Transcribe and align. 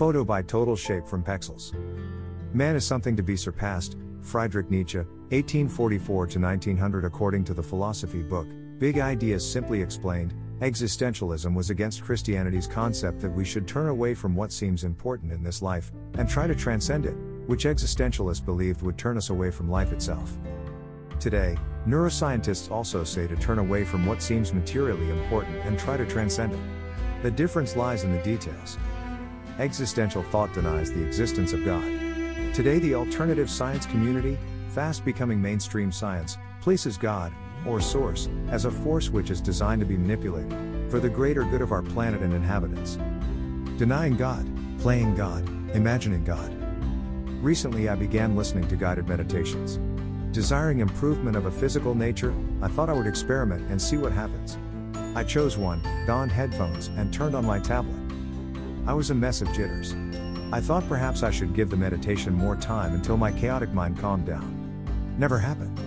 photo 0.00 0.24
by 0.24 0.40
Total 0.40 0.74
Shape 0.74 1.06
from 1.06 1.22
Pexels. 1.22 1.74
Man 2.54 2.74
is 2.74 2.86
something 2.86 3.14
to 3.16 3.22
be 3.22 3.36
surpassed, 3.36 3.98
Friedrich 4.22 4.70
Nietzsche, 4.70 4.96
1844 4.96 6.26
to 6.26 6.40
1900 6.40 7.04
according 7.04 7.44
to 7.44 7.52
the 7.52 7.62
philosophy 7.62 8.22
book, 8.22 8.46
Big 8.78 8.98
Ideas 8.98 9.46
simply 9.46 9.82
explained, 9.82 10.32
existentialism 10.60 11.54
was 11.54 11.68
against 11.68 12.02
Christianity's 12.02 12.66
concept 12.66 13.20
that 13.20 13.28
we 13.28 13.44
should 13.44 13.68
turn 13.68 13.88
away 13.88 14.14
from 14.14 14.34
what 14.34 14.52
seems 14.52 14.84
important 14.84 15.32
in 15.32 15.42
this 15.42 15.60
life 15.60 15.92
and 16.14 16.26
try 16.26 16.46
to 16.46 16.54
transcend 16.54 17.04
it, 17.04 17.16
which 17.46 17.66
existentialists 17.66 18.42
believed 18.42 18.80
would 18.80 18.96
turn 18.96 19.18
us 19.18 19.28
away 19.28 19.50
from 19.50 19.70
life 19.70 19.92
itself. 19.92 20.38
Today, 21.18 21.58
neuroscientists 21.86 22.70
also 22.70 23.04
say 23.04 23.26
to 23.26 23.36
turn 23.36 23.58
away 23.58 23.84
from 23.84 24.06
what 24.06 24.22
seems 24.22 24.54
materially 24.54 25.10
important 25.10 25.58
and 25.66 25.78
try 25.78 25.98
to 25.98 26.06
transcend 26.06 26.54
it. 26.54 27.22
The 27.22 27.30
difference 27.30 27.76
lies 27.76 28.04
in 28.04 28.12
the 28.12 28.22
details. 28.22 28.78
Existential 29.60 30.22
thought 30.22 30.54
denies 30.54 30.90
the 30.90 31.04
existence 31.04 31.52
of 31.52 31.66
God. 31.66 31.84
Today, 32.54 32.78
the 32.78 32.94
alternative 32.94 33.50
science 33.50 33.84
community, 33.84 34.38
fast 34.70 35.04
becoming 35.04 35.40
mainstream 35.40 35.92
science, 35.92 36.38
places 36.62 36.96
God, 36.96 37.30
or 37.66 37.78
Source, 37.78 38.30
as 38.48 38.64
a 38.64 38.70
force 38.70 39.10
which 39.10 39.28
is 39.28 39.42
designed 39.42 39.80
to 39.80 39.86
be 39.86 39.98
manipulated, 39.98 40.50
for 40.90 40.98
the 40.98 41.10
greater 41.10 41.44
good 41.44 41.60
of 41.60 41.72
our 41.72 41.82
planet 41.82 42.22
and 42.22 42.32
inhabitants. 42.32 42.96
Denying 43.76 44.16
God, 44.16 44.48
playing 44.78 45.14
God, 45.14 45.46
imagining 45.76 46.24
God. 46.24 46.50
Recently, 47.44 47.90
I 47.90 47.96
began 47.96 48.34
listening 48.34 48.66
to 48.68 48.76
guided 48.76 49.08
meditations. 49.08 49.78
Desiring 50.34 50.80
improvement 50.80 51.36
of 51.36 51.44
a 51.44 51.50
physical 51.50 51.94
nature, 51.94 52.32
I 52.62 52.68
thought 52.68 52.88
I 52.88 52.94
would 52.94 53.06
experiment 53.06 53.70
and 53.70 53.80
see 53.80 53.98
what 53.98 54.12
happens. 54.12 54.56
I 55.14 55.22
chose 55.22 55.58
one, 55.58 55.82
donned 56.06 56.32
headphones, 56.32 56.86
and 56.86 57.12
turned 57.12 57.34
on 57.34 57.44
my 57.44 57.58
tablet. 57.58 57.99
I 58.90 58.92
was 58.92 59.10
a 59.10 59.14
mess 59.14 59.40
of 59.40 59.52
jitters. 59.52 59.94
I 60.52 60.60
thought 60.60 60.88
perhaps 60.88 61.22
I 61.22 61.30
should 61.30 61.54
give 61.54 61.70
the 61.70 61.76
meditation 61.76 62.34
more 62.34 62.56
time 62.56 62.92
until 62.92 63.16
my 63.16 63.30
chaotic 63.30 63.72
mind 63.72 64.00
calmed 64.00 64.26
down. 64.26 65.14
Never 65.16 65.38
happened. 65.38 65.78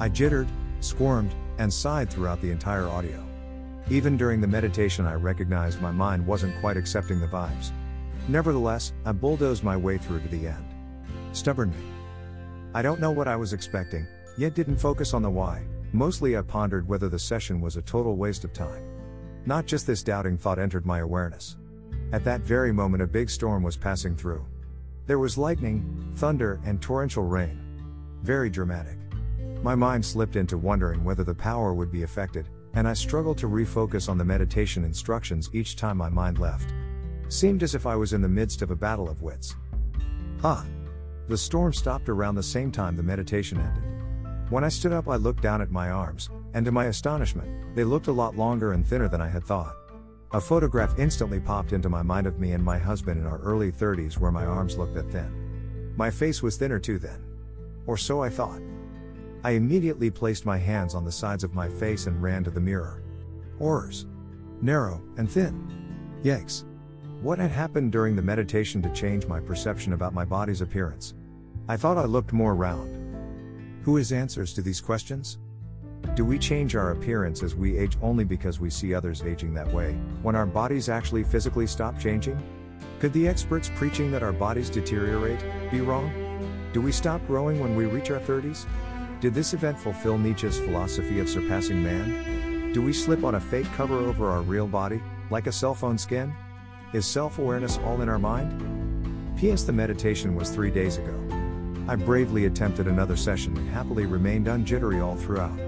I 0.00 0.08
jittered, 0.08 0.48
squirmed, 0.80 1.34
and 1.58 1.70
sighed 1.70 2.08
throughout 2.08 2.40
the 2.40 2.50
entire 2.50 2.88
audio. 2.88 3.22
Even 3.90 4.16
during 4.16 4.40
the 4.40 4.46
meditation, 4.46 5.04
I 5.04 5.12
recognized 5.12 5.82
my 5.82 5.90
mind 5.90 6.26
wasn't 6.26 6.58
quite 6.62 6.78
accepting 6.78 7.20
the 7.20 7.26
vibes. 7.26 7.70
Nevertheless, 8.28 8.94
I 9.04 9.12
bulldozed 9.12 9.62
my 9.62 9.76
way 9.76 9.98
through 9.98 10.20
to 10.20 10.28
the 10.28 10.46
end. 10.46 10.64
Stubborn 11.32 11.68
me. 11.68 11.84
I 12.72 12.80
don't 12.80 12.98
know 12.98 13.10
what 13.10 13.28
I 13.28 13.36
was 13.36 13.52
expecting, 13.52 14.06
yet 14.38 14.54
didn't 14.54 14.78
focus 14.78 15.12
on 15.12 15.20
the 15.20 15.28
why. 15.28 15.64
Mostly 15.92 16.34
I 16.34 16.40
pondered 16.40 16.88
whether 16.88 17.10
the 17.10 17.18
session 17.18 17.60
was 17.60 17.76
a 17.76 17.82
total 17.82 18.16
waste 18.16 18.44
of 18.44 18.54
time. 18.54 18.82
Not 19.44 19.66
just 19.66 19.86
this 19.86 20.02
doubting 20.02 20.38
thought 20.38 20.58
entered 20.58 20.86
my 20.86 21.00
awareness. 21.00 21.58
At 22.10 22.24
that 22.24 22.40
very 22.40 22.72
moment, 22.72 23.02
a 23.02 23.06
big 23.06 23.28
storm 23.28 23.62
was 23.62 23.76
passing 23.76 24.16
through. 24.16 24.44
There 25.06 25.18
was 25.18 25.36
lightning, 25.36 26.12
thunder, 26.16 26.60
and 26.64 26.80
torrential 26.80 27.24
rain. 27.24 27.60
Very 28.22 28.48
dramatic. 28.48 28.96
My 29.62 29.74
mind 29.74 30.04
slipped 30.04 30.36
into 30.36 30.56
wondering 30.56 31.04
whether 31.04 31.24
the 31.24 31.34
power 31.34 31.74
would 31.74 31.92
be 31.92 32.04
affected, 32.04 32.48
and 32.74 32.88
I 32.88 32.94
struggled 32.94 33.38
to 33.38 33.48
refocus 33.48 34.08
on 34.08 34.16
the 34.16 34.24
meditation 34.24 34.84
instructions 34.84 35.50
each 35.52 35.76
time 35.76 35.98
my 35.98 36.08
mind 36.08 36.38
left. 36.38 36.72
Seemed 37.28 37.62
as 37.62 37.74
if 37.74 37.86
I 37.86 37.96
was 37.96 38.14
in 38.14 38.22
the 38.22 38.28
midst 38.28 38.62
of 38.62 38.70
a 38.70 38.76
battle 38.76 39.08
of 39.08 39.22
wits. 39.22 39.54
Ah! 40.42 40.64
The 41.28 41.36
storm 41.36 41.74
stopped 41.74 42.08
around 42.08 42.36
the 42.36 42.42
same 42.42 42.72
time 42.72 42.96
the 42.96 43.02
meditation 43.02 43.58
ended. 43.58 44.50
When 44.50 44.64
I 44.64 44.68
stood 44.68 44.94
up, 44.94 45.08
I 45.08 45.16
looked 45.16 45.42
down 45.42 45.60
at 45.60 45.70
my 45.70 45.90
arms, 45.90 46.30
and 46.54 46.64
to 46.64 46.72
my 46.72 46.86
astonishment, 46.86 47.74
they 47.74 47.84
looked 47.84 48.06
a 48.06 48.12
lot 48.12 48.36
longer 48.36 48.72
and 48.72 48.86
thinner 48.86 49.08
than 49.08 49.20
I 49.20 49.28
had 49.28 49.44
thought. 49.44 49.74
A 50.32 50.40
photograph 50.40 50.98
instantly 50.98 51.40
popped 51.40 51.72
into 51.72 51.88
my 51.88 52.02
mind 52.02 52.26
of 52.26 52.38
me 52.38 52.52
and 52.52 52.62
my 52.62 52.76
husband 52.76 53.18
in 53.18 53.26
our 53.26 53.38
early 53.38 53.72
30s 53.72 54.18
where 54.18 54.30
my 54.30 54.44
arms 54.44 54.76
looked 54.76 54.92
that 54.94 55.10
thin. 55.10 55.94
My 55.96 56.10
face 56.10 56.42
was 56.42 56.58
thinner 56.58 56.78
too 56.78 56.98
then. 56.98 57.24
Or 57.86 57.96
so 57.96 58.22
I 58.22 58.28
thought. 58.28 58.60
I 59.42 59.52
immediately 59.52 60.10
placed 60.10 60.44
my 60.44 60.58
hands 60.58 60.94
on 60.94 61.06
the 61.06 61.12
sides 61.12 61.44
of 61.44 61.54
my 61.54 61.66
face 61.66 62.06
and 62.06 62.22
ran 62.22 62.44
to 62.44 62.50
the 62.50 62.60
mirror. 62.60 63.02
Horrors. 63.56 64.04
Narrow 64.60 65.00
and 65.16 65.30
thin. 65.30 66.18
Yikes. 66.22 66.64
What 67.22 67.38
had 67.38 67.50
happened 67.50 67.90
during 67.90 68.14
the 68.14 68.20
meditation 68.20 68.82
to 68.82 68.92
change 68.92 69.26
my 69.26 69.40
perception 69.40 69.94
about 69.94 70.12
my 70.12 70.26
body's 70.26 70.60
appearance? 70.60 71.14
I 71.68 71.78
thought 71.78 71.96
I 71.96 72.04
looked 72.04 72.34
more 72.34 72.54
round. 72.54 72.96
Who 73.82 73.96
has 73.96 74.12
answers 74.12 74.52
to 74.54 74.60
these 74.60 74.82
questions? 74.82 75.38
Do 76.14 76.24
we 76.24 76.38
change 76.38 76.74
our 76.74 76.90
appearance 76.90 77.42
as 77.42 77.54
we 77.54 77.76
age 77.78 77.96
only 78.02 78.24
because 78.24 78.58
we 78.58 78.70
see 78.70 78.94
others 78.94 79.22
aging 79.22 79.54
that 79.54 79.72
way, 79.72 79.92
when 80.22 80.34
our 80.34 80.46
bodies 80.46 80.88
actually 80.88 81.24
physically 81.24 81.66
stop 81.66 81.98
changing? 81.98 82.42
Could 82.98 83.12
the 83.12 83.28
experts 83.28 83.70
preaching 83.76 84.10
that 84.10 84.22
our 84.22 84.32
bodies 84.32 84.70
deteriorate 84.70 85.40
be 85.70 85.80
wrong? 85.80 86.10
Do 86.72 86.80
we 86.80 86.92
stop 86.92 87.24
growing 87.26 87.60
when 87.60 87.76
we 87.76 87.86
reach 87.86 88.10
our 88.10 88.18
30s? 88.18 88.66
Did 89.20 89.34
this 89.34 89.54
event 89.54 89.78
fulfill 89.78 90.18
Nietzsche's 90.18 90.58
philosophy 90.58 91.20
of 91.20 91.28
surpassing 91.28 91.82
man? 91.82 92.72
Do 92.72 92.82
we 92.82 92.92
slip 92.92 93.24
on 93.24 93.36
a 93.36 93.40
fake 93.40 93.72
cover 93.74 93.98
over 93.98 94.30
our 94.30 94.42
real 94.42 94.66
body, 94.66 95.00
like 95.30 95.46
a 95.46 95.52
cell 95.52 95.74
phone 95.74 95.98
skin? 95.98 96.34
Is 96.92 97.06
self 97.06 97.38
awareness 97.38 97.78
all 97.78 98.00
in 98.00 98.08
our 98.08 98.18
mind? 98.18 99.36
P.S. 99.38 99.62
The 99.62 99.72
meditation 99.72 100.34
was 100.34 100.50
three 100.50 100.70
days 100.70 100.96
ago. 100.96 101.14
I 101.86 101.96
bravely 101.96 102.46
attempted 102.46 102.86
another 102.86 103.16
session 103.16 103.56
and 103.56 103.68
happily 103.70 104.06
remained 104.06 104.46
unjittery 104.46 105.00
all 105.00 105.16
throughout. 105.16 105.67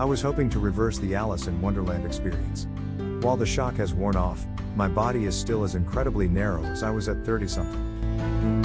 I 0.00 0.04
was 0.04 0.22
hoping 0.22 0.48
to 0.50 0.60
reverse 0.60 0.98
the 0.98 1.16
Alice 1.16 1.48
in 1.48 1.60
Wonderland 1.60 2.06
experience. 2.06 2.68
While 3.20 3.36
the 3.36 3.44
shock 3.44 3.74
has 3.78 3.92
worn 3.92 4.14
off, 4.14 4.46
my 4.76 4.86
body 4.86 5.24
is 5.24 5.36
still 5.36 5.64
as 5.64 5.74
incredibly 5.74 6.28
narrow 6.28 6.62
as 6.62 6.84
I 6.84 6.90
was 6.90 7.08
at 7.08 7.26
30 7.26 7.48
something. 7.48 8.57